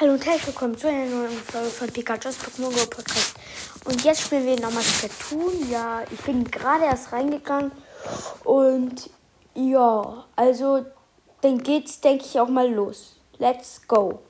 [0.00, 3.34] Hallo und herzlich willkommen zu einer neuen Folge von Pikachu's Pokémon Go Podcast.
[3.84, 5.70] Und jetzt spielen wir nochmal Splatoon.
[5.70, 7.70] Ja, ich bin gerade erst reingegangen.
[8.44, 9.10] Und
[9.52, 10.86] ja, also
[11.42, 13.16] dann geht's, denke ich, auch mal los.
[13.36, 14.22] Let's go.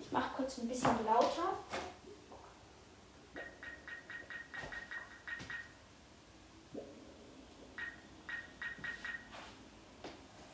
[0.00, 1.54] Ich mache kurz ein bisschen lauter.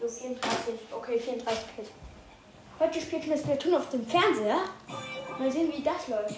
[0.00, 0.74] So 34.
[0.92, 1.88] Okay, 34 Kills.
[2.78, 4.60] Heute spielt mir Splatoon auf dem Fernseher.
[5.38, 6.34] Mal sehen, wie das läuft.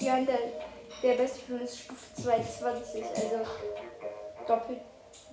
[0.00, 0.38] Die andere,
[1.02, 3.50] der beste für mich ist Stufe 22, also
[4.48, 4.80] doppelt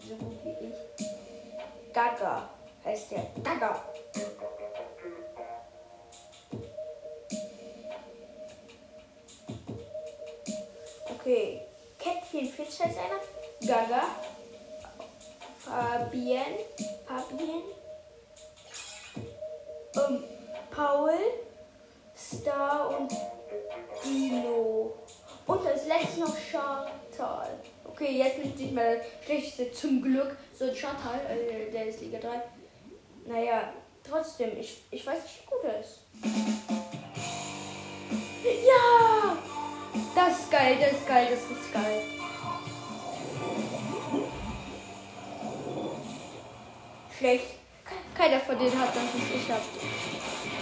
[0.05, 1.93] so gut wie ich.
[1.93, 2.49] Gaga
[2.83, 3.27] heißt der.
[3.43, 3.81] Gaga.
[11.15, 11.61] Okay.
[11.97, 13.19] Cat 44 heißt einer.
[13.65, 14.03] Gaga.
[15.59, 16.57] Fabienne.
[17.07, 17.63] Fabienne.
[19.95, 20.23] Ähm,
[20.71, 21.13] Paul,
[22.15, 23.11] Star und
[24.07, 24.93] Dino.
[25.45, 27.49] Und als letztes noch Chantal.
[27.85, 30.37] Okay, jetzt bin ich nicht mehr schlechteste, zum Glück.
[30.53, 32.41] So ein Chantal, äh, der ist Liga 3.
[33.25, 33.73] Naja,
[34.07, 35.99] trotzdem, ich, ich weiß nicht, wie gut er ist.
[38.65, 39.37] Ja!
[40.15, 42.03] Das ist geil, das ist geil, das ist geil.
[47.17, 47.45] Schlecht.
[48.15, 50.56] Keiner von denen hat das, was ich hab.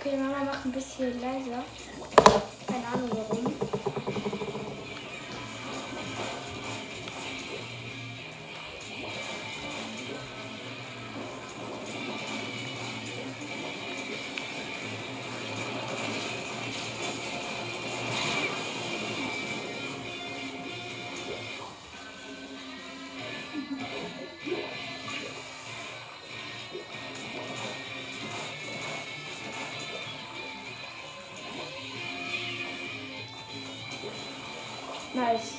[0.00, 1.64] Okay, Mama macht ein bisschen leiser.
[35.18, 35.54] Nice.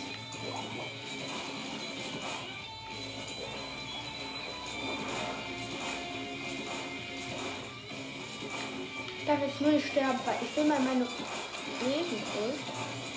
[9.20, 13.09] Ich darf jetzt nur nicht sterben, weil ich will mal meine Leben zurück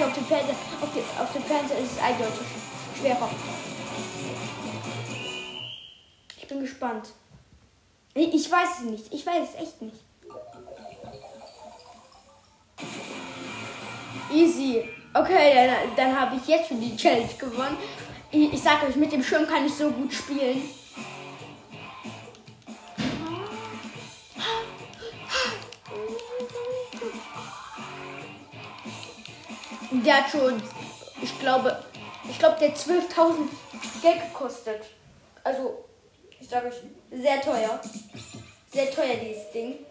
[0.00, 2.46] Dir, auf dem Fernseher, auf dem, auf dem Fernseher ist es eindeutig
[2.98, 3.28] schwerer.
[6.38, 7.10] Ich bin gespannt.
[8.14, 9.12] Ich, ich weiß es nicht.
[9.12, 9.96] Ich weiß es echt nicht.
[14.32, 14.88] Easy.
[15.12, 17.76] Okay, dann, dann habe ich jetzt schon die Challenge gewonnen.
[18.30, 20.62] Ich, ich sag euch, mit dem Schirm kann ich so gut spielen.
[30.04, 30.62] Der hat schon,
[31.20, 31.76] ich glaube,
[32.28, 33.48] ich glaube, der 12.000
[34.00, 34.82] Geld gekostet.
[35.44, 35.84] Also,
[36.38, 36.76] ich sage euch,
[37.10, 37.78] sehr teuer.
[38.72, 39.84] Sehr teuer, dieses Ding.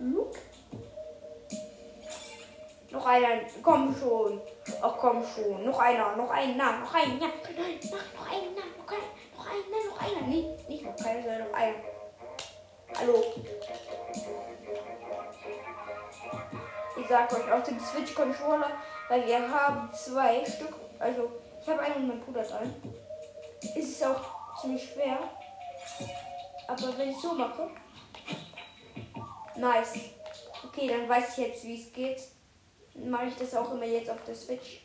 [0.00, 0.38] Luke?
[2.90, 4.42] Noch einer, komm schon.
[4.82, 5.64] Ach komm schon.
[5.64, 7.14] Noch einer, noch einer, noch einer.
[7.14, 7.62] Nein, noch einer,
[8.14, 8.50] noch einer,
[9.36, 10.26] noch einer, noch einer.
[10.26, 12.01] Nee, nicht noch keiner, sondern noch einer.
[12.98, 13.24] Hallo.
[16.96, 18.70] Ich sag euch, auf dem Switch-Controller,
[19.08, 21.30] weil wir haben zwei Stück, also
[21.60, 22.94] ich habe einen und mein Bruder einen.
[23.74, 25.18] Ist auch ziemlich schwer.
[26.68, 27.70] Aber wenn ich so mache.
[29.56, 29.98] Nice.
[30.64, 32.22] Okay, dann weiß ich jetzt, wie es geht.
[32.94, 34.80] Mache ich das auch immer jetzt auf der Switch.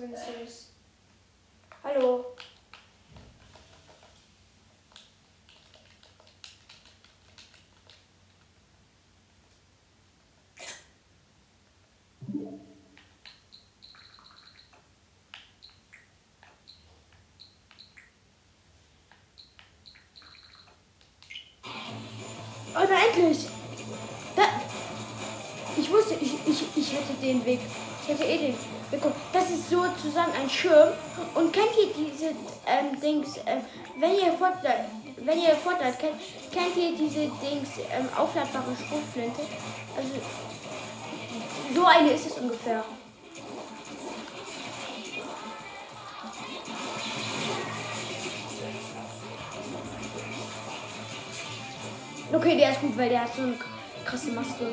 [0.00, 0.48] Das, wenn.
[1.82, 2.24] Hallo.
[22.72, 23.48] Oh, na endlich!
[24.36, 24.42] Da,
[25.76, 27.58] ich wusste, ich, ich, ich hätte den Weg.
[28.08, 28.54] Hätte eh den
[28.90, 29.14] bekommen.
[29.34, 30.88] Das ist sozusagen ein Schirm.
[31.34, 32.30] Und kennt ihr diese
[32.66, 33.60] ähm, Dings, ähm,
[34.00, 34.86] wenn ihr Fortnite,
[35.18, 36.16] wenn ihr Fortnite kennt,
[36.50, 39.42] kennt ihr diese Dings, ähm, aufladbare Schrotflinte?
[39.94, 40.14] Also,
[41.74, 42.82] so eine ist es ungefähr.
[52.30, 53.54] Okay, der ist gut, weil der hat so eine
[54.04, 54.66] krasse Maske.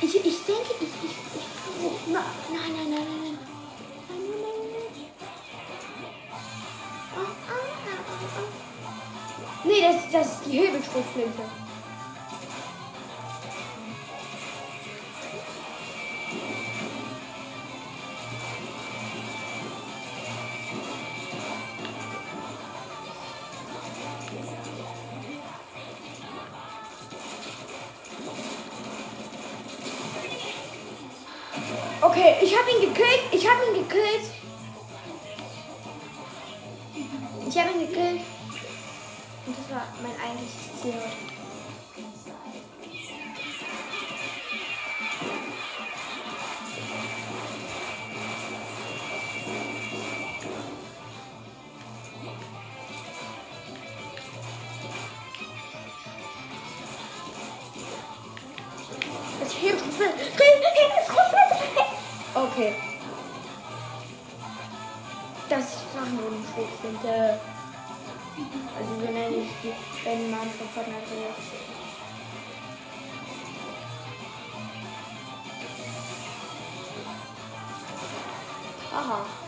[0.00, 0.88] Ich, ich denke, ich,
[2.06, 3.38] nein, nein, nein, nein, nein.
[4.08, 5.10] Nein, nein, nein, nein.
[7.14, 9.64] Ah, ah, ah, ah, ah.
[9.64, 11.65] Nee, das, das ist die Hebelschrotflinte.
[32.26, 33.22] Okay, ich habe ihn gekillt.
[33.30, 34.30] Ich habe ihn gekillt.
[37.48, 38.20] Ich habe ihn gekillt.
[39.46, 41.36] Und das war mein eigentliches Ziel heute.
[59.38, 60.65] Das Hebelschrotflinte.
[62.36, 62.74] Okay.
[65.48, 65.64] Das
[65.94, 67.38] Drachenbodenstück sind, äh,
[68.78, 71.02] also wir nennen ich die beiden Namen von Fortnite.
[78.92, 79.45] Aha.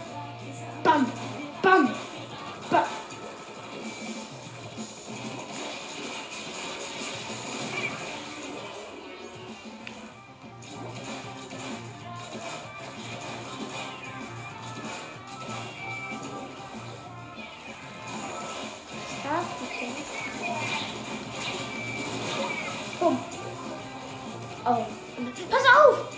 [24.69, 26.18] Und- Pass auf!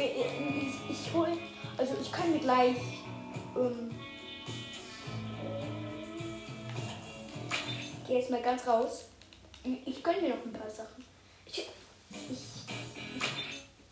[0.00, 1.28] Ich, ich hol.
[1.76, 2.76] Also ich kann mir gleich.
[3.56, 3.90] Ähm,
[8.02, 9.06] ich gehe jetzt mal ganz raus.
[9.64, 11.04] Ich, ich gönne mir noch ein paar Sachen.
[11.46, 11.68] Ich,
[12.10, 12.44] ich,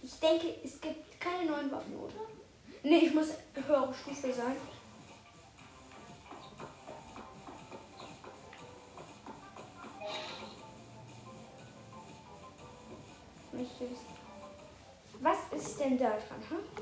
[0.02, 2.12] ich denke, es gibt keine neuen Waffen, oder?
[2.82, 4.56] Nee, ich muss höhere Stufe sein.
[16.10, 16.73] Ist denn da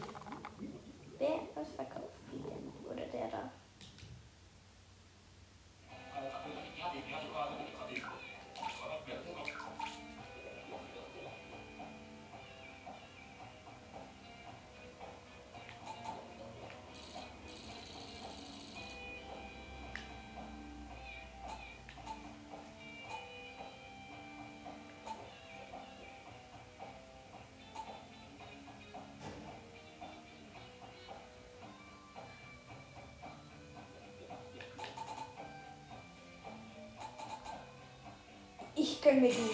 [39.03, 39.51] Ich gönn mir die.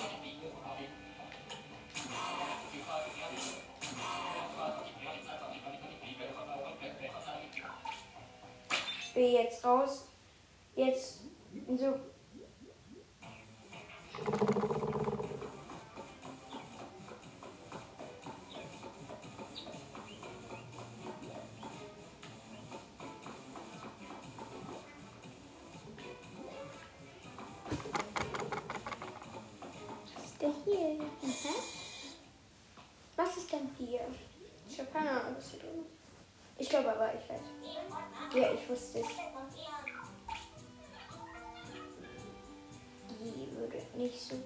[9.01, 10.09] Ich will jetzt raus.
[10.77, 11.21] Jetzt
[11.79, 11.99] so.
[38.95, 39.05] Die
[43.55, 44.37] würde nicht so.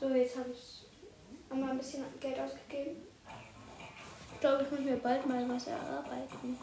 [0.00, 0.86] So, jetzt habe ich
[1.50, 3.09] einmal ein bisschen Geld ausgegeben.
[4.40, 6.58] Ich glaube, ich muss mir bald mal was erarbeiten.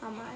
[0.00, 0.26] Einmal.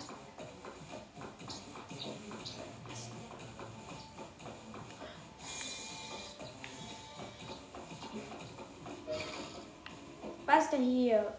[10.45, 11.33] Was denn hier?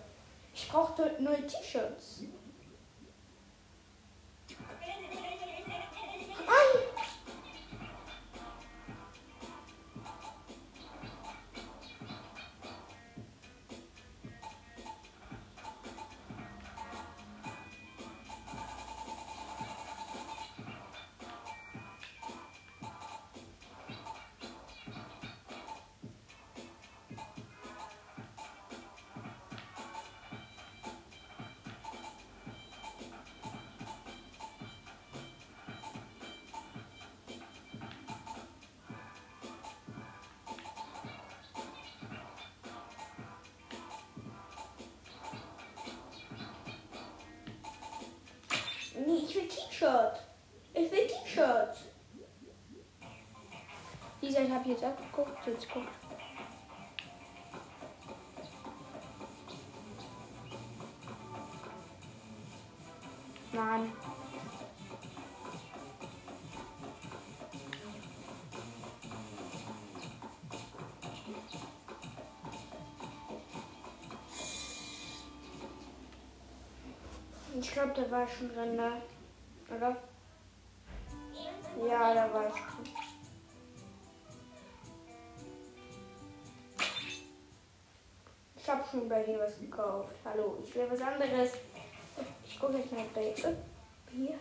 [0.54, 2.01] Ich brauche neue T-Shirts.
[49.06, 50.20] Nitweti shot.
[50.76, 51.76] Nitweti shot.
[54.22, 55.88] Dieser habe jetzt abgeguckt, jetzt guckt.
[78.02, 79.02] Da war schon drin, ne?
[79.76, 79.96] Oder?
[81.88, 82.86] Ja, da war ich schon.
[88.56, 90.16] Ich habe schon bei dir was gekauft.
[90.24, 91.54] Hallo, ich will was anderes.
[92.46, 93.56] Ich gucke jetzt mal bei äh,
[94.12, 94.40] hier.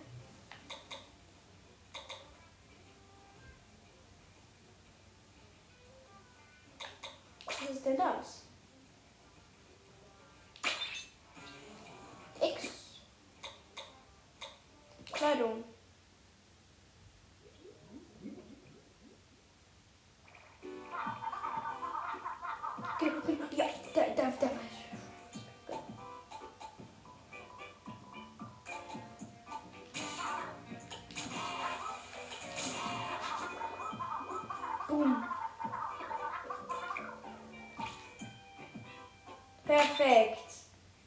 [39.70, 40.50] Perfekt.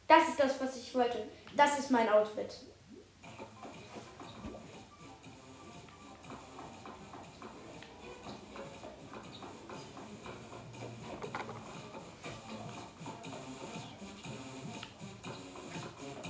[0.07, 1.27] Das ist das, was ich wollte.
[1.53, 2.61] Das ist mein Outfit.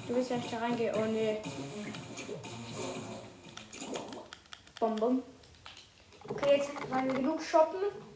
[0.08, 0.96] Du willst ja nicht da reingehen.
[0.96, 1.38] Oh nee.
[4.80, 5.24] Bom, bom.
[6.28, 8.13] Okay, jetzt waren wir genug shoppen.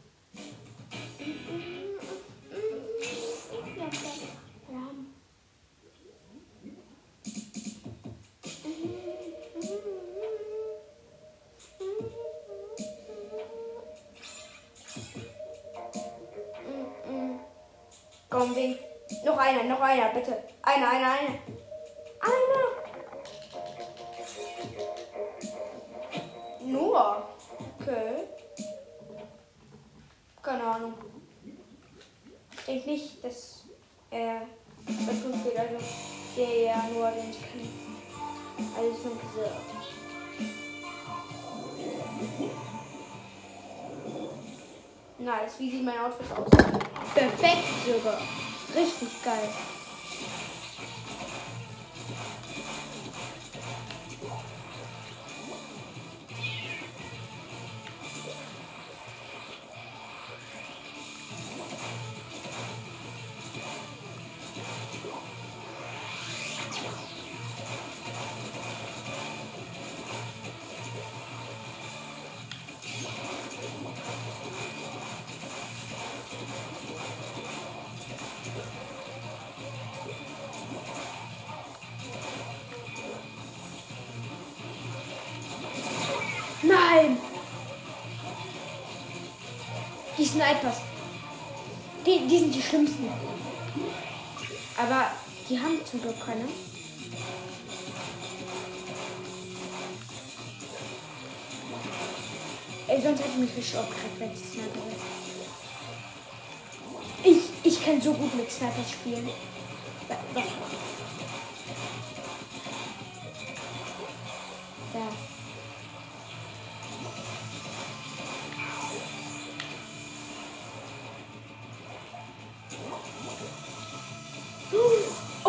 [90.58, 90.80] Die Snipers.
[92.04, 93.08] Die, die sind die schlimmsten.
[94.76, 95.10] Aber
[95.48, 96.44] die haben zum Glück keine.
[102.88, 104.80] Ey, sonst hätte ich mich richtig aufgeregt, wenn es Sniper.
[107.22, 109.28] Ich, ich kann so gut mit Snipers spielen.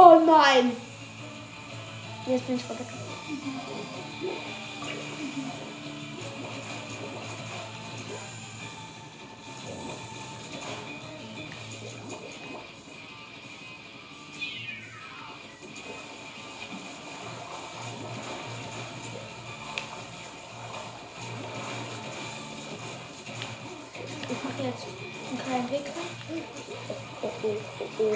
[0.02, 0.72] Oh nein!
[2.26, 3.04] Jetzt bin ich runtergefallen.
[24.30, 24.86] Ich mache jetzt
[25.28, 25.92] einen kleinen Weg.
[27.22, 28.16] Oh, oh, oh, oh.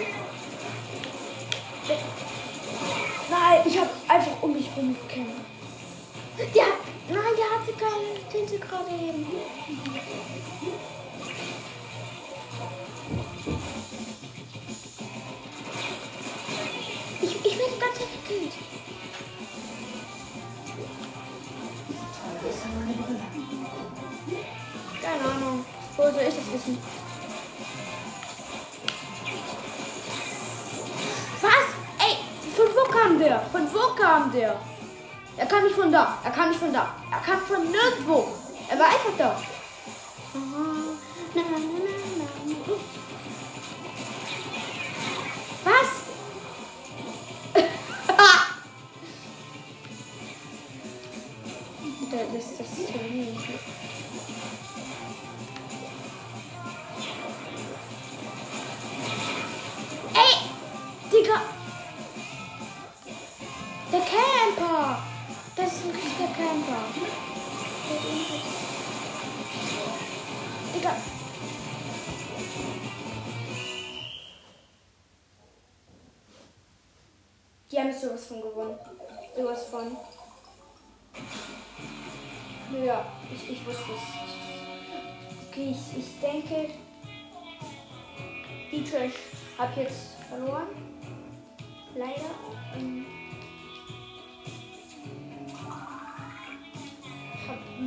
[1.86, 5.34] Nein, ich habe einfach um mich rumgekämpft.
[6.54, 6.66] Ja,
[7.10, 9.28] nein, der hatte keine Tinte gerade eben.
[17.22, 18.54] Ich, ich werde Zeit gekillt.
[25.02, 25.66] Keine Ahnung.
[25.96, 26.78] Wo soll ich das wissen?
[33.04, 33.40] Kam der?
[33.52, 34.56] Von wo kam der?
[35.38, 36.18] Er kam nicht von da.
[36.24, 36.96] Er kam nicht von da.
[37.12, 38.28] Er kam von nirgendwo.
[38.70, 39.36] Er war einfach da.
[40.34, 40.63] Was?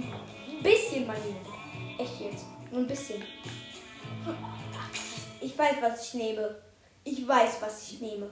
[0.03, 1.35] Ein bisschen Money.
[1.99, 2.45] Echt jetzt.
[2.71, 3.23] Nur ein bisschen.
[5.41, 6.57] Ich weiß, was ich nehme.
[7.05, 8.31] Ich weiß, was ich nehme.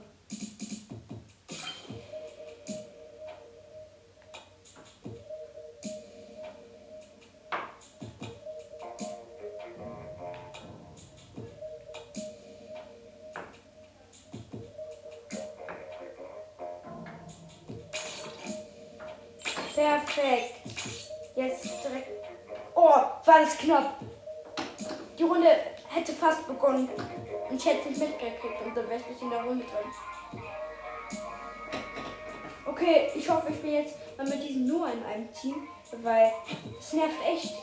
[35.41, 35.67] Team,
[36.01, 36.31] weil
[36.79, 37.53] es nervt echt.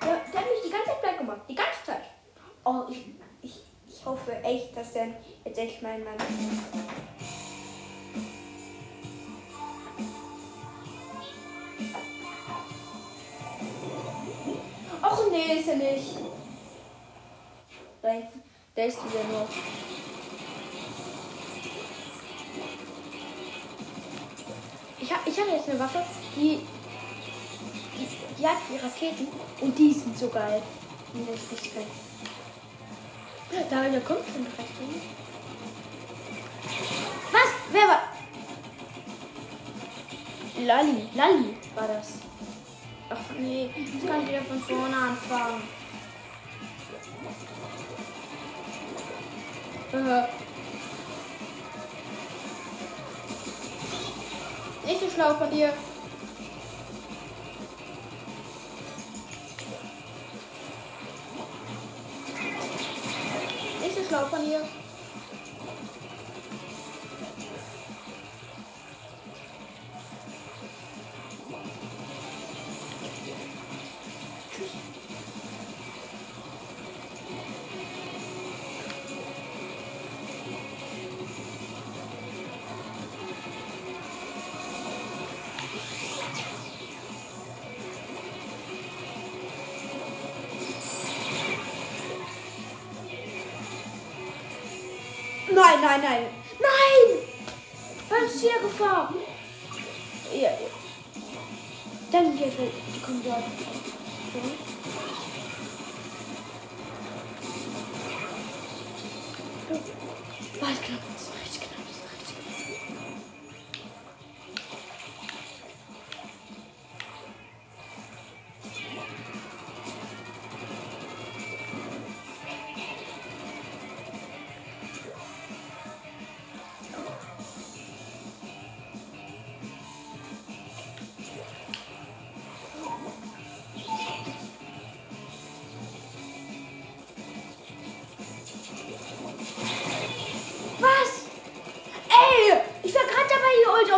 [0.00, 1.40] Der, der hat mich die ganze Zeit black gemacht.
[1.48, 2.02] Die ganze Zeit.
[2.64, 3.06] Oh, ich,
[3.42, 5.08] ich, ich hoffe echt, dass der
[5.44, 6.24] jetzt echt mein Mann ist.
[15.02, 16.18] Och nee, ist er nicht.
[18.02, 18.28] Nein,
[18.76, 19.46] der ist wieder nur.
[25.30, 26.02] Ich habe jetzt eine Waffe,
[26.34, 26.58] die,
[27.96, 29.28] die, die hat die Raketen
[29.60, 30.60] und die sind so geil.
[31.14, 31.86] Die ist richtig geil.
[33.70, 35.02] Da, da kommt schon direkt hin.
[37.30, 37.48] Was?
[37.70, 38.02] Wer war?
[40.64, 42.14] Lali, Lali war das.
[43.08, 45.62] Ach nee, ich kann wieder von vorne anfangen.
[49.92, 50.49] Äh.
[54.90, 55.72] Nicht so schlau von dir.
[63.80, 64.79] Nicht so schlau von dir.
[96.02, 96.26] Nein, nein,
[96.60, 97.18] nein.
[98.08, 99.12] Was ist hier Gefahr?
[100.32, 100.50] Ja, ja.
[102.10, 103.44] Dann geht die kommen dort.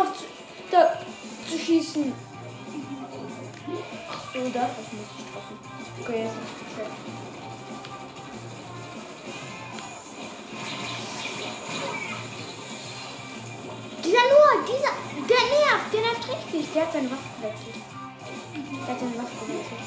[0.03, 0.25] Auf zu,
[0.71, 0.99] da,
[1.49, 2.13] zu schießen.
[4.11, 5.57] Ach so, da muss ich treffen.
[6.01, 6.97] Okay, jetzt ist es gecheckt.
[14.03, 14.93] Dieser nur, dieser,
[15.29, 16.73] der nervt, der nervt richtig.
[16.73, 17.75] Der hat seine Waffe gewechselt.
[18.85, 19.79] Der hat seine Waffe gewechselt.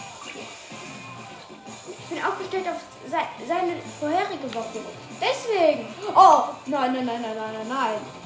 [1.98, 4.80] Ich bin aufgestellt auf sei, seine vorherige Waffe.
[5.20, 5.86] Deswegen.
[6.14, 8.25] Oh, nein, nein, nein, nein, nein, nein, nein.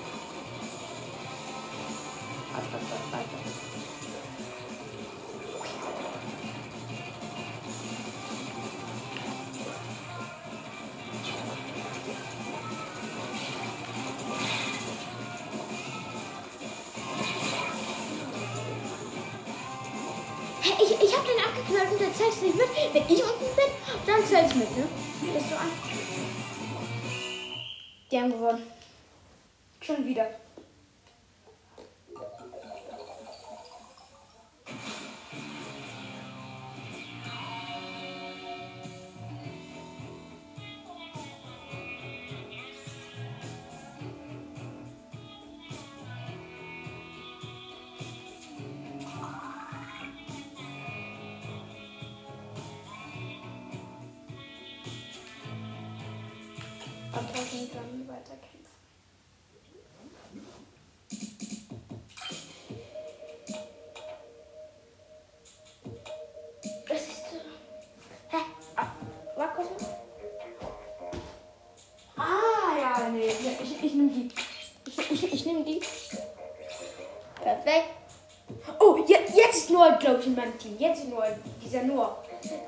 [57.39, 58.67] Und dann weiterkämpfen.
[66.89, 67.25] Das ist.
[67.33, 67.41] äh,
[68.29, 68.37] Hä?
[68.77, 68.87] Ah,
[69.37, 69.67] Markus?
[72.17, 73.29] Ah, ja, nee.
[73.63, 74.29] Ich, ich nehme die.
[74.87, 75.81] Ich, ich, ich nehme die.
[77.43, 77.91] Perfekt.
[78.79, 80.77] Oh, je, jetzt ist Noah, glaube ich, in meinem Team.
[80.79, 81.29] Jetzt ist Noah.
[81.63, 82.23] Dieser Noah.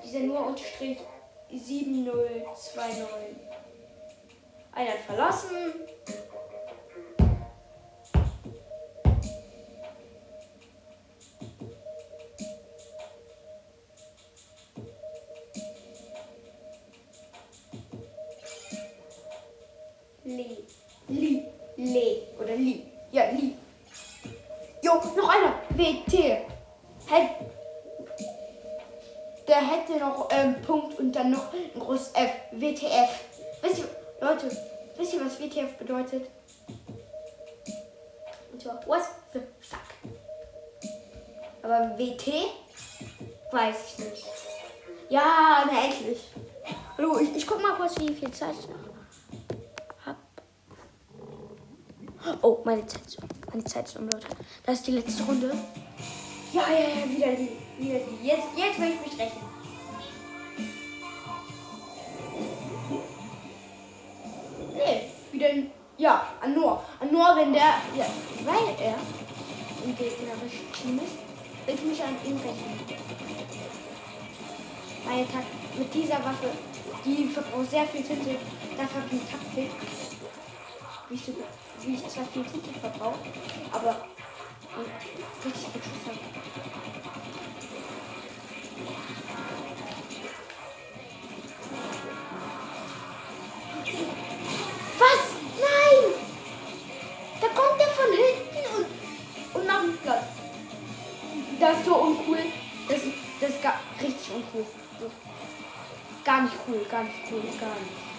[0.05, 0.98] Dieser Noah unterstrich
[1.51, 3.42] 7029.
[4.73, 5.82] Einer hat verlassen.
[52.73, 53.03] Meine Zeit,
[53.51, 54.27] meine Zeit ist um, Leute.
[54.65, 55.53] Das ist die letzte Runde.
[56.53, 57.51] Ja, ja, ja, wieder die.
[57.79, 58.27] Wieder die.
[58.27, 59.43] Jetzt, jetzt will ich mich rechnen.
[64.75, 65.49] Nee, wieder.
[65.49, 66.83] ein- Ja, an Noah.
[67.01, 67.75] An Noah, wenn der.
[67.97, 68.07] Ja,
[68.45, 68.97] weil er
[69.85, 71.17] im gegnerischen Team ist,
[71.67, 72.81] will ich mich an ihm rechnen.
[75.05, 76.49] Meine Takt mit dieser Waffe,
[77.05, 78.31] die verbraucht sehr viel Tinte.
[78.31, 79.71] Ich eine Taktik.
[81.12, 81.27] Wie ich,
[81.83, 83.18] wie ich zwar viel Tinte verbrauche,
[83.70, 84.07] aber
[85.44, 86.18] richtig viel Schuss habe.
[94.98, 95.22] Was?
[95.61, 96.14] Nein!
[97.42, 100.25] Da kommt der von hinten und, und macht mich platt.
[101.61, 102.38] Das ist so uncool.
[102.88, 103.01] Das,
[103.38, 104.64] das ist gar, richtig uncool.
[106.25, 108.12] Gar nicht cool, gar nicht cool, gar nicht.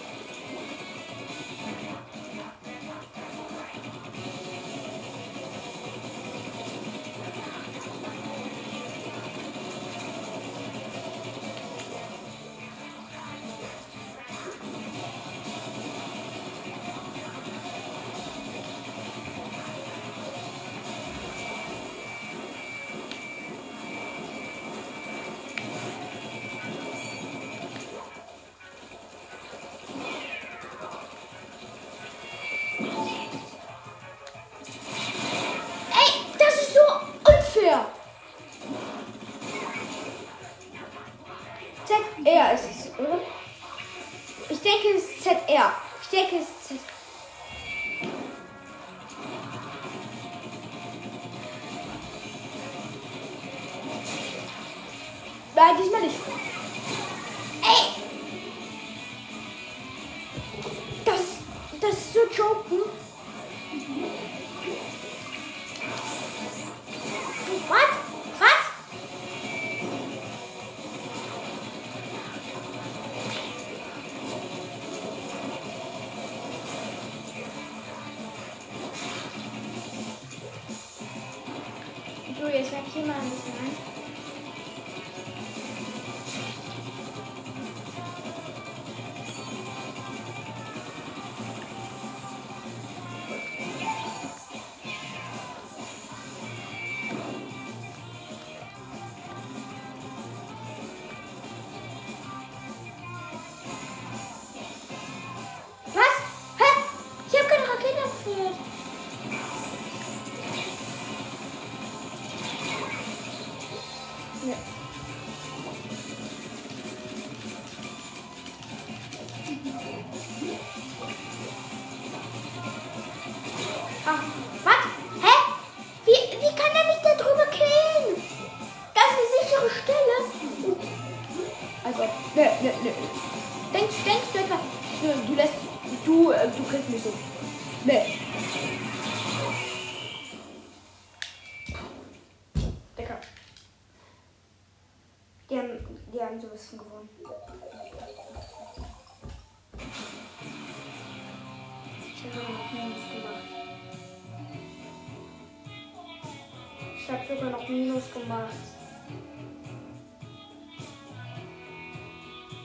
[157.14, 158.54] Habe sogar noch Minus gemacht.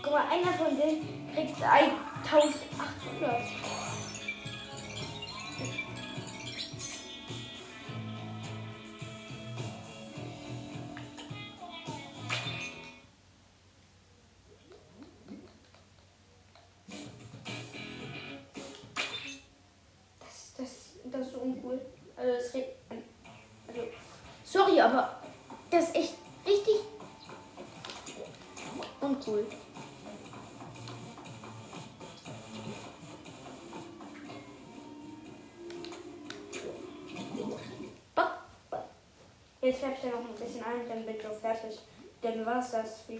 [0.01, 3.78] Guck mal, einer von denen kriegt 1800.
[40.87, 41.79] dann bin ich auch fertig.
[42.21, 43.19] Dann war es das für die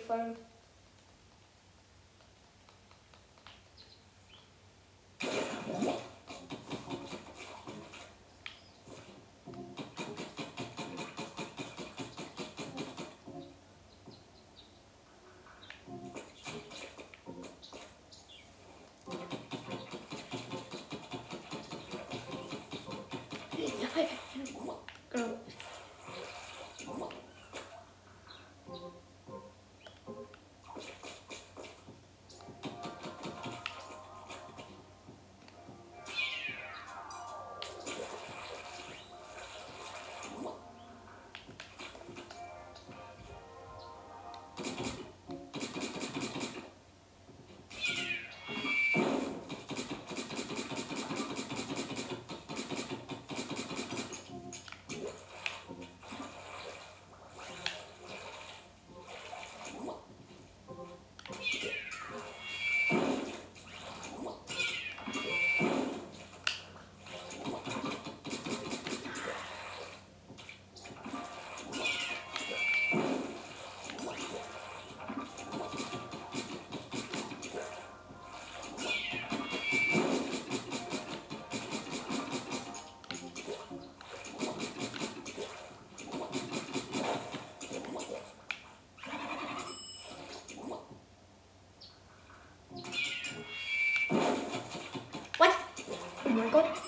[96.39, 96.78] Oh mein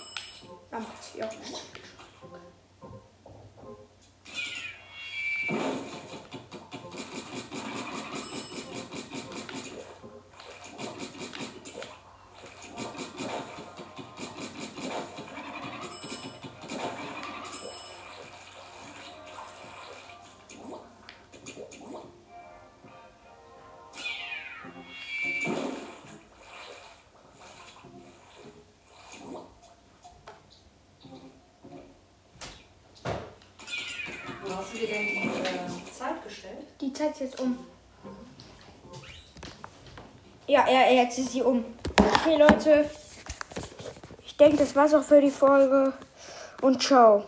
[34.62, 36.67] hast du denn die äh, Zeit gestellt?
[36.80, 37.58] Die Zeit ist jetzt um.
[40.47, 41.65] Ja, ja, jetzt ist sie um.
[41.97, 42.89] Okay, Leute.
[44.26, 45.93] Ich denke, das war's auch für die Folge.
[46.62, 47.26] Und ciao.